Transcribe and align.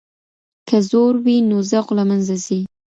که 0.67 0.77
زور 0.89 1.13
وي 1.25 1.37
نو 1.49 1.57
ذوق 1.71 1.87
له 1.97 2.03
منځه 2.09 2.35
ځي. 2.45 2.59